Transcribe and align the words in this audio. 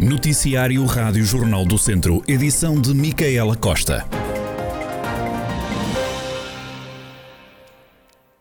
Noticiário 0.00 0.84
Rádio 0.84 1.24
Jornal 1.24 1.64
do 1.64 1.76
Centro, 1.76 2.22
edição 2.28 2.80
de 2.80 2.94
Micaela 2.94 3.56
Costa. 3.56 4.06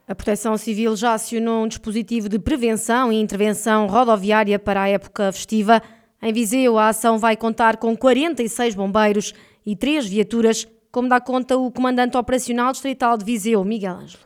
A 0.08 0.14
Proteção 0.14 0.56
Civil 0.56 0.96
já 0.96 1.16
acionou 1.16 1.64
um 1.64 1.68
dispositivo 1.68 2.30
de 2.30 2.38
prevenção 2.38 3.12
e 3.12 3.20
intervenção 3.20 3.88
rodoviária 3.88 4.60
para 4.60 4.84
a 4.84 4.88
época 4.88 5.32
festiva. 5.32 5.82
Em 6.22 6.32
Viseu, 6.32 6.78
a 6.78 6.90
ação 6.90 7.18
vai 7.18 7.36
contar 7.36 7.78
com 7.78 7.98
46 7.98 8.76
bombeiros 8.76 9.34
e 9.66 9.76
3 9.76 10.06
viaturas, 10.06 10.68
como 10.92 11.10
dá 11.10 11.20
conta 11.20 11.58
o 11.58 11.72
comandante 11.72 12.16
operacional 12.16 12.72
distrital 12.72 13.18
de 13.18 13.26
Viseu, 13.26 13.66
Miguel 13.66 13.96
Ângelo. 13.96 14.24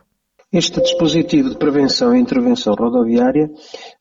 Este 0.54 0.82
dispositivo 0.82 1.50
de 1.50 1.56
prevenção 1.56 2.14
e 2.14 2.20
intervenção 2.20 2.74
rodoviária, 2.74 3.50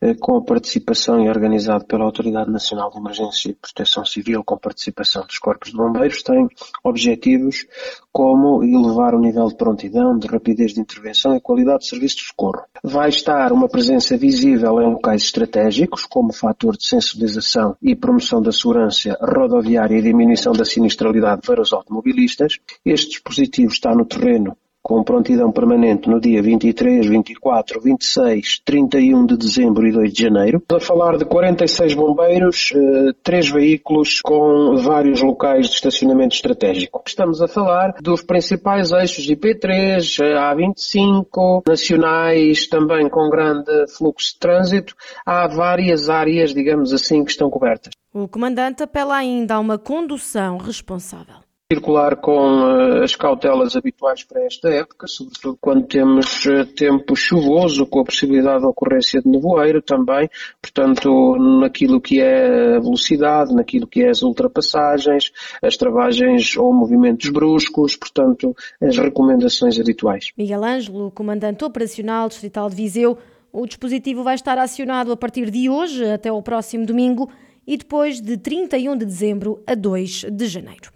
eh, 0.00 0.14
com 0.18 0.36
a 0.36 0.42
participação 0.42 1.24
e 1.24 1.28
organizado 1.28 1.84
pela 1.84 2.02
Autoridade 2.02 2.50
Nacional 2.50 2.90
de 2.90 2.98
Emergência 2.98 3.50
e 3.50 3.54
Proteção 3.54 4.04
Civil, 4.04 4.42
com 4.42 4.58
participação 4.58 5.24
dos 5.24 5.38
corpos 5.38 5.70
de 5.70 5.76
bombeiros, 5.76 6.24
tem 6.24 6.48
objetivos 6.82 7.66
como 8.10 8.64
elevar 8.64 9.14
o 9.14 9.20
nível 9.20 9.46
de 9.46 9.54
prontidão, 9.54 10.18
de 10.18 10.26
rapidez 10.26 10.74
de 10.74 10.80
intervenção 10.80 11.36
e 11.36 11.40
qualidade 11.40 11.84
de 11.84 11.88
serviço 11.88 12.16
de 12.16 12.24
socorro. 12.24 12.64
Vai 12.82 13.10
estar 13.10 13.52
uma 13.52 13.68
presença 13.68 14.16
visível 14.16 14.80
em 14.80 14.90
locais 14.90 15.22
estratégicos, 15.22 16.04
como 16.04 16.32
fator 16.32 16.76
de 16.76 16.84
sensibilização 16.84 17.76
e 17.80 17.94
promoção 17.94 18.42
da 18.42 18.50
segurança 18.50 19.16
rodoviária 19.20 19.96
e 19.96 20.02
diminuição 20.02 20.52
da 20.52 20.64
sinistralidade 20.64 21.42
para 21.46 21.62
os 21.62 21.72
automobilistas. 21.72 22.58
Este 22.84 23.10
dispositivo 23.10 23.70
está 23.70 23.94
no 23.94 24.04
terreno 24.04 24.56
com 24.90 25.04
prontidão 25.04 25.52
permanente 25.52 26.10
no 26.10 26.20
dia 26.20 26.42
23, 26.42 27.06
24, 27.06 27.80
26, 27.80 28.60
31 28.64 29.24
de 29.24 29.36
dezembro 29.36 29.86
e 29.86 29.92
2 29.92 30.12
de 30.12 30.22
janeiro. 30.24 30.60
A 30.68 30.80
falar 30.80 31.16
de 31.16 31.24
46 31.24 31.94
bombeiros, 31.94 32.72
eh, 32.74 33.12
três 33.22 33.48
veículos 33.48 34.20
com 34.20 34.74
vários 34.78 35.22
locais 35.22 35.68
de 35.68 35.76
estacionamento 35.76 36.34
estratégico. 36.34 37.04
Estamos 37.06 37.40
a 37.40 37.46
falar 37.46 37.94
dos 38.02 38.24
principais 38.24 38.90
eixos 38.90 39.30
IP3, 39.30 40.18
A25, 40.18 41.62
nacionais 41.68 42.66
também 42.66 43.08
com 43.08 43.30
grande 43.30 43.70
fluxo 43.96 44.32
de 44.32 44.40
trânsito. 44.40 44.96
Há 45.24 45.46
várias 45.46 46.10
áreas, 46.10 46.52
digamos 46.52 46.92
assim, 46.92 47.24
que 47.24 47.30
estão 47.30 47.48
cobertas. 47.48 47.92
O 48.12 48.26
comandante 48.26 48.82
apela 48.82 49.14
ainda 49.14 49.54
a 49.54 49.60
uma 49.60 49.78
condução 49.78 50.56
responsável 50.56 51.36
circular 51.72 52.16
com 52.16 52.32
uh, 52.32 53.04
as 53.04 53.14
cautelas 53.14 53.76
habituais 53.76 54.24
para 54.24 54.44
esta 54.44 54.68
época, 54.68 55.06
sobretudo 55.06 55.56
quando 55.60 55.86
temos 55.86 56.44
uh, 56.46 56.66
tempo 56.66 57.14
chuvoso, 57.14 57.86
com 57.86 58.00
a 58.00 58.04
possibilidade 58.04 58.62
de 58.62 58.66
ocorrência 58.66 59.22
de 59.22 59.28
nevoeiro 59.28 59.80
também, 59.80 60.28
portanto, 60.60 61.36
naquilo 61.60 62.00
que 62.00 62.20
é 62.20 62.76
a 62.76 62.80
velocidade, 62.80 63.54
naquilo 63.54 63.86
que 63.86 64.02
é 64.02 64.10
as 64.10 64.20
ultrapassagens, 64.22 65.30
as 65.62 65.76
travagens 65.76 66.56
ou 66.56 66.74
movimentos 66.74 67.30
bruscos, 67.30 67.94
portanto, 67.94 68.52
as 68.82 68.98
recomendações 68.98 69.78
habituais. 69.78 70.32
Miguel 70.36 70.64
Ângelo, 70.64 71.12
comandante 71.12 71.64
operacional 71.64 72.28
distrital 72.28 72.68
de 72.68 72.74
Viseu, 72.74 73.16
o 73.52 73.64
dispositivo 73.64 74.24
vai 74.24 74.34
estar 74.34 74.58
acionado 74.58 75.12
a 75.12 75.16
partir 75.16 75.50
de 75.50 75.70
hoje 75.70 76.04
até 76.10 76.32
o 76.32 76.42
próximo 76.42 76.84
domingo 76.84 77.30
e 77.64 77.76
depois 77.76 78.20
de 78.20 78.36
31 78.36 78.96
de 78.96 79.04
dezembro 79.04 79.62
a 79.64 79.76
2 79.76 80.26
de 80.32 80.46
janeiro. 80.48 80.90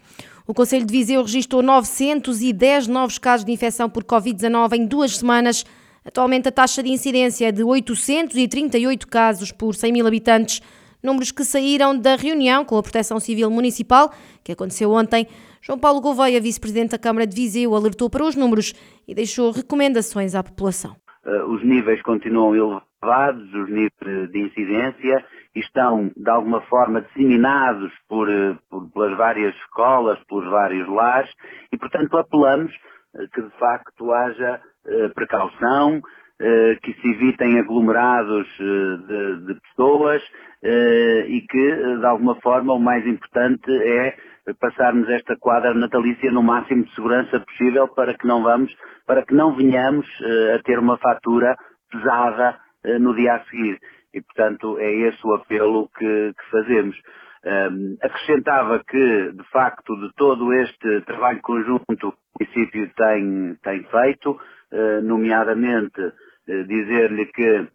O 0.47 0.53
Conselho 0.53 0.85
de 0.85 0.91
Viseu 0.91 1.23
registrou 1.23 1.63
910 1.63 2.87
novos 2.87 3.17
casos 3.17 3.43
de 3.43 3.51
infecção 3.51 3.89
por 3.89 4.03
Covid-19 4.03 4.73
em 4.73 4.85
duas 4.85 5.17
semanas. 5.17 5.65
Atualmente 6.05 6.47
a 6.47 6.51
taxa 6.51 6.83
de 6.83 6.91
incidência 6.91 7.47
é 7.47 7.51
de 7.51 7.63
838 7.63 9.07
casos 9.07 9.51
por 9.51 9.73
100 9.73 9.91
mil 9.91 10.05
habitantes, 10.05 10.61
números 11.01 11.31
que 11.31 11.43
saíram 11.43 11.97
da 11.97 12.15
reunião 12.15 12.63
com 12.63 12.77
a 12.77 12.83
Proteção 12.83 13.19
Civil 13.19 13.49
Municipal, 13.49 14.13
que 14.43 14.51
aconteceu 14.51 14.91
ontem. 14.91 15.25
João 15.63 15.79
Paulo 15.79 15.99
Gouveia, 15.99 16.39
vice-presidente 16.39 16.91
da 16.91 16.99
Câmara 16.99 17.25
de 17.25 17.35
Viseu, 17.35 17.73
alertou 17.73 18.07
para 18.07 18.23
os 18.23 18.35
números 18.35 18.75
e 19.07 19.15
deixou 19.15 19.49
recomendações 19.49 20.35
à 20.35 20.43
população. 20.43 20.95
Uh, 21.25 21.55
os 21.55 21.65
níveis 21.65 21.99
continuam 22.03 22.55
elevados, 22.55 23.51
os 23.51 23.67
níveis 23.67 24.31
de 24.31 24.39
incidência, 24.41 25.25
estão 25.59 26.11
de 26.15 26.29
alguma 26.29 26.61
forma 26.61 27.01
disseminados 27.01 27.91
por, 28.07 28.27
uh, 28.29 28.57
por, 28.69 28.89
pelas 28.91 29.17
várias 29.17 29.55
escolas, 29.55 30.19
pelos 30.25 30.49
vários 30.49 30.87
lares, 30.87 31.31
e 31.71 31.77
portanto 31.77 32.17
apelamos 32.17 32.71
uh, 32.73 33.27
que 33.33 33.41
de 33.41 33.51
facto 33.57 34.11
haja 34.11 34.61
precaução, 35.15 35.99
que 36.83 36.93
se 37.01 37.07
evitem 37.09 37.57
aglomerados 37.57 38.47
de, 38.59 39.47
de 39.47 39.59
pessoas 39.61 40.21
e 40.61 41.41
que 41.49 41.97
de 41.97 42.05
alguma 42.05 42.35
forma 42.35 42.71
o 42.73 42.79
mais 42.79 43.03
importante 43.07 43.71
é 43.71 44.15
passarmos 44.59 45.09
esta 45.09 45.35
quadra 45.37 45.73
natalícia 45.73 46.31
no 46.31 46.43
máximo 46.43 46.83
de 46.83 46.93
segurança 46.93 47.39
possível 47.39 47.87
para 47.87 48.15
que 48.15 48.27
não 48.27 48.43
vamos, 48.43 48.71
para 49.07 49.25
que 49.25 49.33
não 49.33 49.55
venhamos 49.55 50.05
a 50.53 50.61
ter 50.61 50.77
uma 50.77 50.99
fatura 50.99 51.55
pesada 51.91 52.59
no 52.99 53.15
dia 53.15 53.33
a 53.33 53.43
seguir. 53.45 53.79
E, 54.15 54.21
portanto, 54.21 54.79
é 54.79 54.91
esse 54.91 55.19
o 55.27 55.33
apelo 55.33 55.89
que, 55.89 56.33
que 56.33 56.49
fazemos. 56.49 56.95
Um, 57.45 57.97
acrescentava 58.01 58.81
que, 58.87 59.31
de 59.33 59.43
facto, 59.51 59.95
de 59.97 60.11
todo 60.15 60.51
este 60.53 61.01
trabalho 61.01 61.41
conjunto 61.41 62.07
o 62.07 62.13
município 62.39 62.89
tem, 62.95 63.55
tem 63.61 63.83
feito, 63.83 64.31
uh, 64.31 65.01
nomeadamente 65.03 66.01
dizer-lhe 66.47 67.25
que 67.25 67.67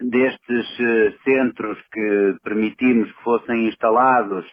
destes 0.00 0.66
centros 1.24 1.78
que 1.92 2.36
permitimos 2.42 3.10
que 3.12 3.22
fossem 3.22 3.68
instalados, 3.68 4.44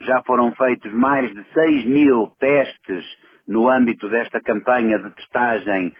já 0.00 0.22
foram 0.24 0.54
feitos 0.54 0.92
mais 0.92 1.34
de 1.34 1.44
6 1.52 1.84
mil 1.86 2.28
testes 2.38 3.04
no 3.48 3.68
âmbito 3.68 4.08
desta 4.08 4.40
campanha 4.40 5.00
de 5.00 5.10
testagem 5.16 5.92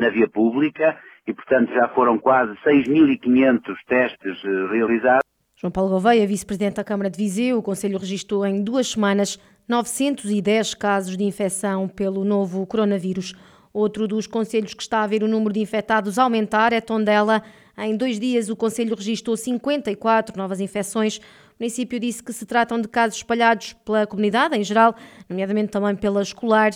na 0.00 0.08
via 0.08 0.28
pública 0.28 0.98
e, 1.26 1.32
portanto, 1.32 1.72
já 1.72 1.88
foram 1.88 2.18
quase 2.18 2.52
6.500 2.66 3.60
testes 3.86 4.44
eh, 4.44 4.72
realizados. 4.72 5.22
João 5.56 5.70
Paulo 5.70 5.90
Gouveia, 5.90 6.26
vice-presidente 6.26 6.74
da 6.74 6.84
Câmara 6.84 7.08
de 7.08 7.16
Viseu, 7.16 7.58
o 7.58 7.62
Conselho 7.62 7.98
registrou 7.98 8.44
em 8.44 8.62
duas 8.64 8.88
semanas 8.88 9.38
910 9.68 10.74
casos 10.74 11.16
de 11.16 11.22
infecção 11.22 11.86
pelo 11.86 12.24
novo 12.24 12.66
coronavírus. 12.66 13.34
Outro 13.72 14.08
dos 14.08 14.26
conselhos 14.26 14.74
que 14.74 14.82
está 14.82 15.02
a 15.02 15.06
ver 15.06 15.22
o 15.22 15.28
número 15.28 15.54
de 15.54 15.60
infectados 15.60 16.18
aumentar 16.18 16.72
é 16.72 16.80
Tondela. 16.80 17.42
Em 17.78 17.96
dois 17.96 18.18
dias, 18.18 18.50
o 18.50 18.56
Conselho 18.56 18.94
registrou 18.94 19.36
54 19.36 20.36
novas 20.36 20.60
infecções. 20.60 21.18
O 21.18 21.22
município 21.60 21.98
disse 21.98 22.22
que 22.22 22.32
se 22.32 22.44
tratam 22.44 22.80
de 22.80 22.88
casos 22.88 23.18
espalhados 23.18 23.72
pela 23.84 24.06
comunidade 24.06 24.58
em 24.58 24.64
geral, 24.64 24.94
nomeadamente 25.28 25.70
também 25.70 25.94
pela 25.94 26.20
escolar. 26.20 26.72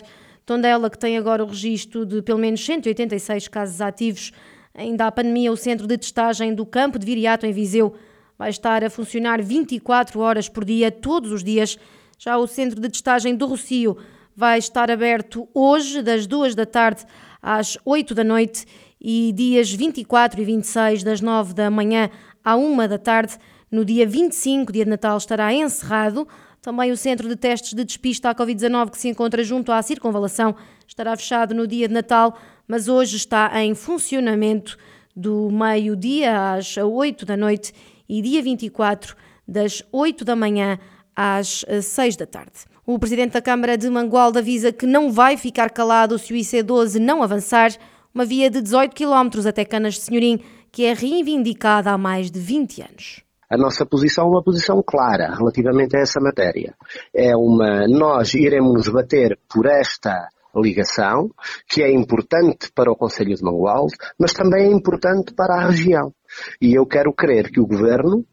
Tondela, 0.47 0.89
que 0.89 0.97
tem 0.97 1.19
agora 1.19 1.43
o 1.43 1.49
registro 1.49 2.07
de 2.07 2.23
pelo 2.23 2.39
menos 2.39 2.65
186 2.65 3.49
casos 3.49 3.81
ativos. 3.81 4.31
Ainda 4.73 5.09
a 5.09 5.11
pandemia, 5.11 5.51
o 5.51 5.57
centro 5.57 5.89
de 5.89 5.99
testagem 5.99 6.55
do 6.55 6.65
campo 6.65 7.01
de 7.01 7.05
Viriato, 7.05 7.45
em 7.45 7.53
Viseu, 7.53 7.95
vai 8.39 8.51
estar 8.51 8.85
a 8.85 8.89
funcionar 8.89 9.43
24 9.43 10.21
horas 10.21 10.49
por 10.49 10.65
dia, 10.65 10.93
todos 10.93 11.33
os 11.33 11.43
dias. 11.43 11.77
Já 12.17 12.39
o 12.39 12.47
centro 12.47 12.81
de 12.81 12.89
testagem 12.89 13.35
do 13.35 13.45
Rocio 13.45 13.97
vai 14.37 14.59
estar 14.59 14.89
aberto 14.89 15.49
hoje, 15.53 16.01
das 16.01 16.29
2 16.29 16.55
da 16.55 16.65
tarde 16.65 17.05
às 17.43 17.77
8 17.85 18.15
da 18.15 18.23
noite, 18.23 18.67
e 19.01 19.33
dias 19.33 19.73
24 19.73 20.41
e 20.41 20.45
26, 20.45 21.03
das 21.03 21.21
9 21.21 21.55
da 21.55 21.69
manhã 21.69 22.09
à 22.45 22.55
1 22.55 22.87
da 22.87 22.99
tarde. 22.99 23.37
No 23.69 23.85
dia 23.85 24.07
25, 24.07 24.73
dia 24.73 24.85
de 24.85 24.91
Natal, 24.91 25.17
estará 25.17 25.53
encerrado. 25.53 26.29
Também 26.67 26.91
o 26.91 26.97
centro 26.97 27.29
de 27.29 27.37
testes 27.37 27.75
de 27.75 27.85
despista 27.85 28.29
à 28.29 28.35
Covid-19, 28.35 28.91
que 28.91 28.99
se 28.99 29.09
encontra 29.09 29.45
junto 29.45 29.71
à 29.71 29.81
circunvalação, 29.83 30.57
estará 30.85 31.17
fechado 31.17 31.55
no 31.55 31.65
dia 31.65 31.87
de 31.87 31.95
Natal, 31.95 32.37
mas 32.67 32.89
hoje 32.89 33.17
está 33.17 33.63
em 33.63 33.73
funcionamento 33.73 34.77
do 35.15 35.49
meio-dia 35.49 36.55
às 36.55 36.77
8 36.77 37.25
da 37.25 37.37
noite 37.37 37.73
e 38.09 38.21
dia 38.21 38.43
24, 38.43 39.15
das 39.47 39.81
8 39.93 40.25
da 40.25 40.35
manhã 40.35 40.77
às 41.15 41.65
6 41.81 42.17
da 42.17 42.27
tarde. 42.27 42.65
O 42.85 42.99
presidente 42.99 43.35
da 43.35 43.41
Câmara 43.41 43.79
de 43.79 43.89
Mangualde 43.89 44.39
avisa 44.39 44.73
que 44.73 44.87
não 44.87 45.13
vai 45.13 45.37
ficar 45.37 45.71
calado 45.71 46.19
se 46.19 46.33
o 46.33 46.37
IC12 46.37 46.99
não 46.99 47.23
avançar, 47.23 47.71
uma 48.13 48.25
via 48.25 48.51
de 48.51 48.61
18 48.61 48.93
km 48.93 49.47
até 49.49 49.65
Canas 49.65 49.95
de 49.95 50.01
Senhorim, 50.01 50.41
que 50.73 50.85
é 50.85 50.95
reivindicada 50.95 51.93
há 51.93 51.97
mais 51.97 52.29
de 52.29 52.41
20 52.41 52.83
anos. 52.83 53.26
A 53.49 53.57
nossa 53.57 53.87
posição 53.87 54.25
é 54.25 54.29
uma 54.29 54.43
posição 54.43 54.83
clara 54.85 55.35
relativamente 55.37 55.97
a 55.97 56.01
essa 56.01 56.21
matéria. 56.21 56.75
É 57.15 57.37
uma, 57.37 57.87
nós 57.89 58.35
iremos 58.35 58.75
nos 58.75 58.89
bater 58.89 59.39
por 59.49 59.67
esta 59.67 60.29
ligação, 60.55 61.31
que 61.69 61.83
é 61.83 61.93
importante 61.93 62.71
para 62.75 62.91
o 62.91 62.97
Conselho 62.97 63.35
de 63.35 63.43
Mangualde, 63.43 63.95
mas 64.19 64.33
também 64.33 64.67
é 64.67 64.73
importante 64.73 65.33
para 65.35 65.55
a 65.55 65.67
região. 65.69 66.13
E 66.61 66.75
eu 66.75 66.87
quero 66.87 67.13
crer 67.13 67.51
que 67.51 67.61
o 67.61 67.67
Governo, 67.67 68.25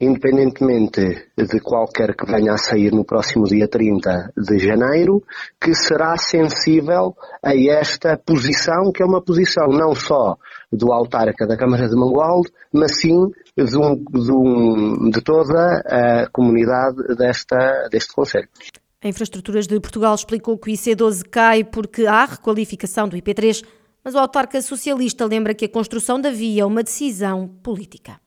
independentemente 0.00 1.28
de 1.36 1.60
qualquer 1.60 2.14
que 2.16 2.26
venha 2.26 2.52
a 2.52 2.58
sair 2.58 2.92
no 2.92 3.04
próximo 3.04 3.44
dia 3.44 3.68
30 3.68 4.32
de 4.36 4.58
janeiro, 4.58 5.22
que 5.60 5.74
será 5.74 6.16
sensível 6.16 7.14
a 7.42 7.54
esta 7.54 8.16
posição, 8.16 8.90
que 8.92 9.02
é 9.02 9.06
uma 9.06 9.22
posição 9.22 9.68
não 9.68 9.94
só 9.94 10.36
do 10.72 10.92
autarca 10.92 11.46
da 11.46 11.56
Câmara 11.56 11.88
de 11.88 11.94
Mangualde, 11.94 12.50
mas 12.72 12.98
sim 13.00 13.30
de, 13.56 13.76
um, 13.76 13.96
de, 13.96 14.32
um, 14.32 15.10
de 15.10 15.20
toda 15.20 15.82
a 15.86 16.28
comunidade 16.32 17.14
desta, 17.16 17.88
deste 17.90 18.14
Conselho. 18.14 18.48
A 19.02 19.08
Infraestruturas 19.08 19.66
de 19.66 19.78
Portugal 19.80 20.14
explicou 20.14 20.56
que 20.56 20.70
o 20.70 20.72
IC12 20.72 21.24
cai 21.28 21.64
porque 21.64 22.06
há 22.06 22.24
requalificação 22.24 23.08
do 23.08 23.16
IP3, 23.16 23.64
mas 24.04 24.14
o 24.14 24.18
autarca 24.18 24.60
socialista 24.62 25.26
lembra 25.26 25.54
que 25.54 25.64
a 25.64 25.68
construção 25.68 26.20
da 26.20 26.30
via 26.30 26.62
é 26.62 26.64
uma 26.64 26.82
decisão 26.82 27.48
política. 27.62 28.20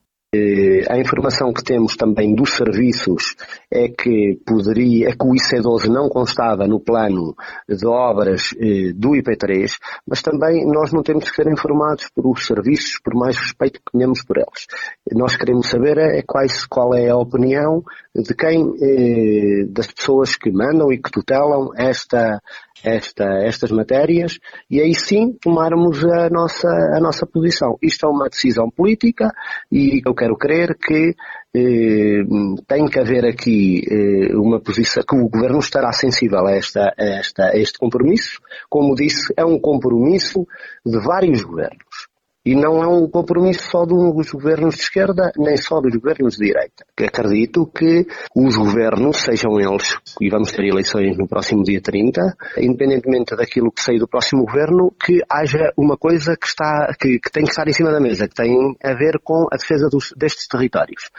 A 0.88 0.98
informação 0.98 1.52
que 1.52 1.62
temos 1.62 1.96
também 1.96 2.34
dos 2.34 2.50
serviços 2.50 3.34
é 3.70 3.88
que 3.88 4.40
poderia, 4.46 5.08
é 5.08 5.12
que 5.12 5.24
o 5.26 5.32
IC12 5.32 5.88
não 5.88 6.08
constava 6.08 6.66
no 6.66 6.80
plano 6.80 7.34
de 7.68 7.86
obras 7.86 8.54
eh, 8.58 8.92
do 8.94 9.10
IP3, 9.10 9.76
mas 10.06 10.22
também 10.22 10.66
nós 10.66 10.92
não 10.92 11.02
temos 11.02 11.28
que 11.30 11.36
ser 11.36 11.50
informados 11.50 12.08
por 12.14 12.26
os 12.26 12.46
serviços, 12.46 13.00
por 13.02 13.14
mais 13.14 13.36
respeito 13.36 13.80
que 13.80 13.92
tenhamos 13.92 14.22
por 14.24 14.36
eles. 14.36 14.66
Nós 15.12 15.36
queremos 15.36 15.68
saber 15.68 15.98
é 15.98 16.22
quais, 16.22 16.66
qual 16.66 16.94
é 16.94 17.08
a 17.08 17.16
opinião 17.16 17.82
de 18.14 18.34
quem, 18.34 18.74
eh, 18.80 19.66
das 19.68 19.86
pessoas 19.86 20.36
que 20.36 20.50
mandam 20.50 20.92
e 20.92 20.98
que 20.98 21.10
tutelam 21.10 21.70
esta, 21.76 22.40
esta, 22.82 23.24
estas 23.44 23.70
matérias 23.70 24.38
e 24.70 24.80
aí 24.80 24.94
sim 24.94 25.32
tomarmos 25.40 26.04
a 26.04 26.30
nossa, 26.30 26.68
a 26.68 27.00
nossa 27.00 27.26
posição. 27.26 27.76
Isto 27.82 28.06
é 28.06 28.08
uma 28.08 28.28
decisão 28.28 28.70
política 28.70 29.30
e 29.70 30.00
eu 30.06 30.14
quero 30.14 30.36
crer 30.36 30.65
que 30.74 31.14
eh, 31.54 32.24
tem 32.66 32.86
que 32.86 32.98
haver 32.98 33.24
aqui 33.24 33.82
eh, 33.90 34.34
uma 34.34 34.60
posição, 34.60 35.02
que 35.06 35.16
o 35.16 35.28
Governo 35.28 35.58
estará 35.58 35.92
sensível 35.92 36.46
a, 36.46 36.52
esta, 36.52 36.92
a, 36.98 37.04
esta, 37.04 37.44
a 37.50 37.56
este 37.56 37.78
compromisso. 37.78 38.40
Como 38.68 38.94
disse, 38.94 39.32
é 39.36 39.44
um 39.44 39.58
compromisso 39.58 40.46
de 40.84 40.98
vários 40.98 41.42
governos. 41.42 42.08
E 42.46 42.54
não 42.54 42.80
é 42.80 42.86
um 42.86 43.08
compromisso 43.10 43.68
só 43.72 43.84
dos 43.84 44.30
governos 44.30 44.76
de 44.76 44.82
esquerda, 44.82 45.32
nem 45.36 45.56
só 45.56 45.80
dos 45.80 45.92
governos 45.96 46.36
de 46.36 46.46
direita. 46.46 46.86
Acredito 46.96 47.66
que 47.66 48.06
os 48.36 48.54
governos, 48.56 49.16
sejam 49.16 49.58
eles, 49.58 49.96
e 50.20 50.30
vamos 50.30 50.52
ter 50.52 50.64
eleições 50.64 51.18
no 51.18 51.26
próximo 51.26 51.64
dia 51.64 51.80
30, 51.82 52.36
independentemente 52.58 53.34
daquilo 53.34 53.72
que 53.72 53.82
sair 53.82 53.98
do 53.98 54.06
próximo 54.06 54.44
governo, 54.44 54.94
que 55.04 55.20
haja 55.28 55.72
uma 55.76 55.96
coisa 55.96 56.36
que, 56.36 56.46
está, 56.46 56.94
que, 57.00 57.18
que 57.18 57.32
tem 57.32 57.42
que 57.42 57.50
estar 57.50 57.66
em 57.66 57.72
cima 57.72 57.90
da 57.90 57.98
mesa, 57.98 58.28
que 58.28 58.34
tem 58.36 58.76
a 58.80 58.94
ver 58.94 59.18
com 59.24 59.48
a 59.52 59.56
defesa 59.56 59.88
dos, 59.90 60.14
destes 60.16 60.46
territórios. 60.46 61.10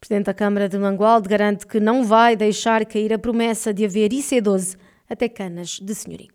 Presidente 0.00 0.24
da 0.24 0.34
Câmara 0.34 0.66
de 0.66 0.78
Mangualde 0.78 1.28
garante 1.28 1.66
que 1.66 1.78
não 1.78 2.04
vai 2.04 2.34
deixar 2.34 2.86
cair 2.86 3.12
a 3.12 3.18
promessa 3.18 3.74
de 3.74 3.84
haver 3.84 4.12
IC12 4.12 4.78
até 5.10 5.28
Canas 5.28 5.78
de 5.78 5.94
Senhorim. 5.94 6.28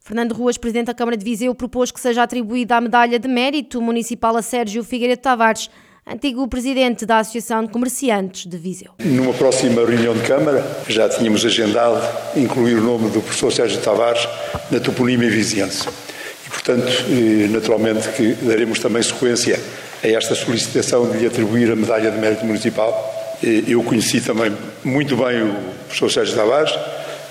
Fernando 0.00 0.32
Ruas, 0.32 0.56
Presidente 0.56 0.86
da 0.86 0.94
Câmara 0.94 1.16
de 1.16 1.24
Viseu, 1.24 1.54
propôs 1.54 1.90
que 1.90 2.00
seja 2.00 2.22
atribuída 2.22 2.76
a 2.76 2.80
medalha 2.80 3.18
de 3.18 3.28
mérito 3.28 3.80
municipal 3.80 4.36
a 4.36 4.42
Sérgio 4.42 4.82
Figueiredo 4.82 5.20
Tavares, 5.20 5.70
antigo 6.06 6.48
Presidente 6.48 7.04
da 7.04 7.18
Associação 7.18 7.64
de 7.64 7.70
Comerciantes 7.70 8.46
de 8.46 8.56
Viseu. 8.56 8.92
Numa 9.04 9.34
próxima 9.34 9.84
reunião 9.84 10.14
de 10.14 10.22
Câmara, 10.22 10.64
já 10.88 11.08
tínhamos 11.08 11.44
agendado 11.44 12.00
incluir 12.34 12.74
o 12.74 12.82
nome 12.82 13.10
do 13.10 13.20
professor 13.20 13.52
Sérgio 13.52 13.80
Tavares 13.82 14.26
na 14.70 14.80
toponímia 14.80 15.30
viziense. 15.30 15.86
E, 16.46 16.50
portanto, 16.50 16.86
eh, 16.86 17.48
naturalmente 17.50 18.08
que 18.10 18.32
daremos 18.42 18.78
também 18.78 19.02
sequência 19.02 19.60
a 20.02 20.08
esta 20.08 20.34
solicitação 20.34 21.10
de 21.10 21.18
lhe 21.18 21.26
atribuir 21.26 21.70
a 21.70 21.76
medalha 21.76 22.10
de 22.10 22.18
mérito 22.18 22.46
municipal. 22.46 23.36
Eh, 23.42 23.64
eu 23.68 23.82
conheci 23.82 24.20
também 24.22 24.56
muito 24.82 25.14
bem 25.16 25.42
o 25.42 25.54
professor 25.86 26.10
Sérgio 26.10 26.34
Tavares, 26.34 26.72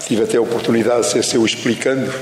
tive 0.06 0.24
até 0.24 0.38
a 0.38 0.42
oportunidade 0.42 1.02
de 1.02 1.08
ser 1.08 1.24
seu 1.24 1.44
explicando 1.44 2.14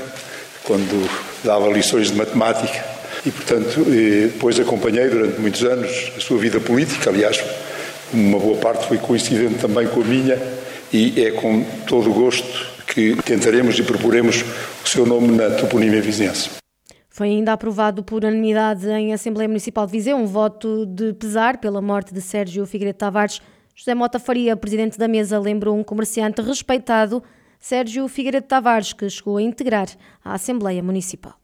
quando 0.66 1.08
dava 1.44 1.68
lições 1.68 2.10
de 2.10 2.16
matemática 2.16 2.84
e, 3.24 3.30
portanto, 3.30 3.84
depois 3.84 4.58
acompanhei 4.58 5.08
durante 5.08 5.40
muitos 5.40 5.62
anos 5.64 6.12
a 6.16 6.20
sua 6.20 6.38
vida 6.38 6.60
política. 6.60 7.10
Aliás, 7.10 7.42
uma 8.12 8.38
boa 8.38 8.58
parte 8.58 8.86
foi 8.86 8.98
coincidente 8.98 9.54
também 9.54 9.86
com 9.86 10.00
a 10.00 10.04
minha 10.04 10.40
e 10.92 11.24
é 11.24 11.30
com 11.30 11.64
todo 11.86 12.10
o 12.10 12.14
gosto 12.14 12.76
que 12.86 13.16
tentaremos 13.22 13.78
e 13.78 13.82
proporemos 13.82 14.44
o 14.84 14.88
seu 14.88 15.06
nome 15.06 15.28
na 15.28 15.50
toponímia 15.50 16.00
vizinhança. 16.00 16.50
Foi 17.08 17.28
ainda 17.28 17.52
aprovado 17.52 18.04
por 18.04 18.24
unanimidade 18.24 18.86
em 18.88 19.12
Assembleia 19.12 19.48
Municipal 19.48 19.86
de 19.86 19.92
Viseu 19.92 20.16
um 20.16 20.26
voto 20.26 20.84
de 20.86 21.14
pesar 21.14 21.58
pela 21.58 21.80
morte 21.80 22.12
de 22.12 22.20
Sérgio 22.20 22.66
Figueiredo 22.66 22.98
Tavares. 22.98 23.40
José 23.74 23.94
Mota 23.94 24.18
Faria, 24.18 24.56
presidente 24.56 24.98
da 24.98 25.08
mesa, 25.08 25.38
lembrou 25.38 25.76
um 25.76 25.82
comerciante 25.82 26.42
respeitado 26.42 27.22
Sérgio 27.58 28.06
Figueiredo 28.08 28.46
Tavares, 28.46 28.92
que 28.92 29.08
chegou 29.08 29.36
a 29.36 29.42
integrar 29.42 29.88
a 30.24 30.34
Assembleia 30.34 30.82
Municipal. 30.82 31.34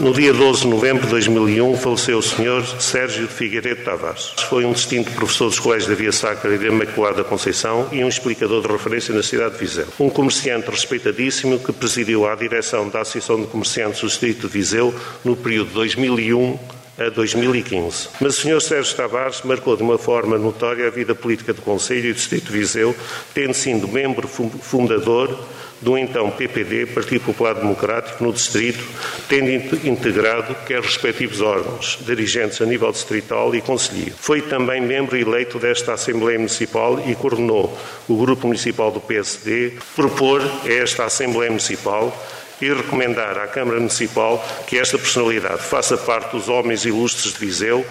No 0.00 0.14
dia 0.14 0.32
12 0.32 0.62
de 0.62 0.68
novembro 0.68 1.04
de 1.04 1.10
2001 1.10 1.76
faleceu 1.76 2.16
o 2.16 2.22
Sr. 2.22 2.64
Sérgio 2.80 3.28
Figueiredo 3.28 3.84
Tavares. 3.84 4.32
Foi 4.48 4.64
um 4.64 4.72
distinto 4.72 5.10
professor 5.10 5.50
dos 5.50 5.60
colégios 5.60 5.90
da 5.90 5.94
Via 5.94 6.10
Sacra 6.10 6.54
e 6.54 6.58
da 6.58 6.68
Imaculada 6.68 7.22
Conceição 7.22 7.86
e 7.92 8.02
um 8.02 8.08
explicador 8.08 8.62
de 8.62 8.68
referência 8.68 9.14
na 9.14 9.22
cidade 9.22 9.52
de 9.52 9.60
Viseu. 9.60 9.86
Um 10.00 10.08
comerciante 10.08 10.70
respeitadíssimo 10.70 11.58
que 11.58 11.70
presidiu 11.70 12.26
a 12.26 12.34
direção 12.34 12.88
da 12.88 13.02
Associação 13.02 13.42
de 13.42 13.48
Comerciantes 13.48 14.00
do 14.00 14.06
Distrito 14.06 14.46
de 14.46 14.52
Viseu 14.54 14.94
no 15.22 15.36
período 15.36 15.68
de 15.68 15.74
2001 15.74 16.79
a 16.98 17.08
2015. 17.08 18.08
Mas 18.20 18.38
o 18.38 18.40
Sr. 18.42 18.60
Sérgio 18.60 18.96
Tavares 18.96 19.42
marcou 19.42 19.76
de 19.76 19.82
uma 19.82 19.98
forma 19.98 20.36
notória 20.38 20.86
a 20.86 20.90
vida 20.90 21.14
política 21.14 21.52
do 21.52 21.62
Conselho 21.62 22.10
e 22.10 22.12
do 22.12 22.16
Distrito 22.16 22.46
de 22.46 22.58
Viseu, 22.58 22.94
tendo 23.34 23.54
sido 23.54 23.88
membro 23.88 24.28
fundador 24.28 25.38
do 25.80 25.96
então 25.96 26.30
PPD, 26.30 26.86
Partido 26.86 27.24
Popular 27.24 27.54
Democrático, 27.54 28.22
no 28.22 28.32
Distrito, 28.32 28.84
tendo 29.28 29.50
integrado 29.86 30.54
quer 30.66 30.82
respectivos 30.82 31.40
órgãos, 31.40 31.98
dirigentes 32.02 32.60
a 32.60 32.66
nível 32.66 32.92
distrital 32.92 33.54
e 33.54 33.62
conselheiro. 33.62 34.14
Foi 34.18 34.42
também 34.42 34.80
membro 34.80 35.16
eleito 35.16 35.58
desta 35.58 35.94
Assembleia 35.94 36.38
Municipal 36.38 37.02
e 37.06 37.14
coordenou 37.14 37.76
o 38.06 38.16
Grupo 38.16 38.46
Municipal 38.46 38.90
do 38.90 39.00
PSD 39.00 39.72
propor 39.96 40.42
a 40.42 40.68
esta 40.68 41.04
Assembleia 41.04 41.50
Municipal 41.50 42.14
e 42.60 42.72
recomendar 42.72 43.38
à 43.38 43.46
Câmara 43.46 43.78
Municipal 43.78 44.44
que 44.66 44.78
esta 44.78 44.98
personalidade 44.98 45.62
faça 45.62 45.96
parte 45.96 46.32
dos 46.32 46.48
homens 46.48 46.84
ilustres 46.84 47.32
de 47.32 47.38
Viseu, 47.38 47.84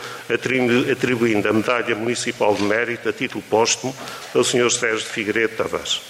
atribuindo 0.91 1.47
a 1.47 1.53
Medalha 1.53 1.95
Municipal 1.95 2.53
de 2.55 2.63
Mérito 2.63 3.09
a 3.09 3.13
título 3.13 3.43
póstumo 3.49 3.93
ao 4.33 4.43
Sr. 4.43 4.71
Sérgio 4.71 4.99
de 4.99 5.05
Figueiredo 5.05 5.55
Tavares. 5.55 6.01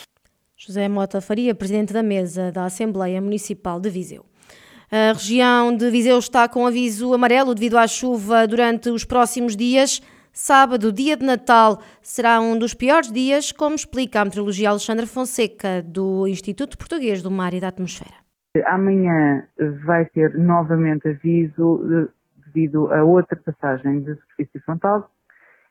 José 0.57 0.89
Mota 0.89 1.21
Faria, 1.21 1.55
Presidente 1.55 1.93
da 1.93 2.03
Mesa 2.03 2.51
da 2.51 2.65
Assembleia 2.65 3.21
Municipal 3.21 3.79
de 3.79 3.89
Viseu. 3.89 4.25
A 4.91 5.13
região 5.13 5.75
de 5.75 5.89
Viseu 5.89 6.17
está 6.17 6.49
com 6.49 6.65
aviso 6.65 7.13
amarelo 7.13 7.53
devido 7.53 7.77
à 7.77 7.87
chuva 7.87 8.47
durante 8.47 8.89
os 8.89 9.05
próximos 9.05 9.55
dias. 9.55 10.01
Sábado, 10.33 10.91
dia 10.91 11.15
de 11.15 11.25
Natal, 11.25 11.81
será 12.01 12.39
um 12.39 12.57
dos 12.57 12.73
piores 12.73 13.11
dias, 13.11 13.51
como 13.51 13.75
explica 13.75 14.21
a 14.21 14.25
meteorologia 14.25 14.69
Alexandra 14.69 15.05
Fonseca, 15.07 15.83
do 15.85 16.27
Instituto 16.27 16.77
Português 16.77 17.21
do 17.21 17.31
Mar 17.31 17.53
e 17.53 17.59
da 17.59 17.67
Atmosfera. 17.67 18.28
Amanhã 18.65 19.47
vai 19.85 20.05
ter 20.05 20.33
novamente 20.33 21.07
aviso 21.07 22.09
devido 22.47 22.91
a 22.91 23.03
outra 23.03 23.37
passagem 23.37 24.01
de 24.01 24.15
superfície 24.15 24.59
frontal. 24.61 25.11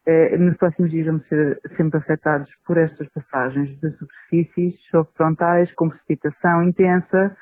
Eh, 0.06 0.38
nos 0.38 0.56
próximos 0.56 0.90
dias 0.90 1.06
vamos 1.06 1.26
ser 1.26 1.60
sempre 1.76 1.98
afetados 1.98 2.48
por 2.64 2.78
estas 2.78 3.08
passagens 3.08 3.78
de 3.80 3.90
superfícies 3.90 4.80
frontais 5.14 5.70
com 5.74 5.90
precipitação 5.90 6.62
intensa 6.62 7.36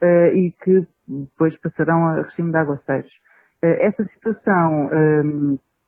eh, 0.00 0.34
e 0.34 0.52
que 0.62 0.86
depois 1.08 1.56
passarão 1.60 2.06
a 2.06 2.22
regime 2.22 2.52
de 2.52 2.58
aguaceiros. 2.58 3.12
Eh, 3.62 3.86
essa 3.86 4.04
situação 4.04 4.90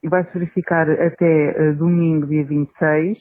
vai 0.05 0.25
se 0.25 0.33
verificar 0.33 0.91
até 0.91 1.73
domingo, 1.73 2.27
dia 2.27 2.45
26, 2.45 3.19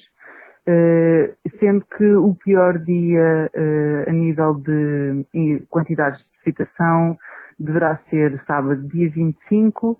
eh, 0.65 1.33
sendo 1.59 1.83
que 1.97 2.15
o 2.15 2.33
pior 2.35 2.77
dia 2.79 3.51
uh, 3.53 4.09
a 4.09 4.13
nível 4.13 4.55
de 4.55 5.25
quantidades 5.69 6.19
de 6.19 6.25
precipitação 6.25 7.17
deverá 7.59 7.99
ser 8.09 8.41
sábado, 8.47 8.87
dia 8.87 9.09
25 9.09 9.97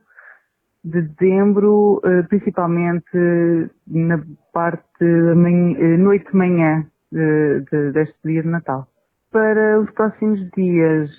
de 0.86 1.02
dezembro, 1.02 1.98
uh, 1.98 2.28
principalmente 2.30 3.06
na 3.88 4.24
parte 4.54 5.04
noite-manhã 6.00 6.86
de, 7.12 7.66
de, 7.70 7.92
deste 7.92 8.18
dia 8.24 8.42
de 8.42 8.48
Natal. 8.48 8.88
Para 9.32 9.82
os 9.82 9.90
próximos 9.92 10.40
dias, 10.52 11.10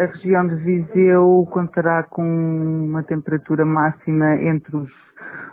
a 0.00 0.06
região 0.06 0.46
de 0.46 0.54
Viseu 0.56 1.48
contará 1.50 2.04
com 2.04 2.22
uma 2.22 3.02
temperatura 3.02 3.64
máxima 3.64 4.36
entre 4.36 4.76
os 4.76 4.90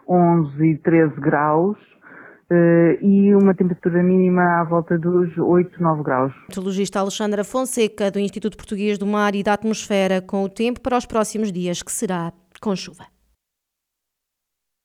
11 0.08 0.64
e 0.64 0.78
13 0.78 1.20
graus, 1.20 1.78
e 3.02 3.34
uma 3.36 3.54
temperatura 3.54 4.02
mínima 4.04 4.62
à 4.62 4.64
volta 4.64 4.98
dos 4.98 5.38
8, 5.38 5.82
9 5.82 6.04
graus. 6.04 6.34
Meteorologista 6.50 7.00
Alexandra 7.00 7.44
Fonseca, 7.44 8.10
do 8.10 8.20
Instituto 8.20 8.58
Português 8.58 8.98
do 8.98 9.06
Mar 9.06 9.36
e 9.36 9.44
da 9.44 9.54
Atmosfera, 9.54 10.22
com 10.22 10.44
o 10.44 10.50
tempo 10.50 10.82
para 10.82 10.98
os 10.98 11.06
próximos 11.06 11.52
dias, 11.52 11.82
que 11.82 11.92
será 11.92 12.32
com 12.62 12.76
chuva. 12.76 13.13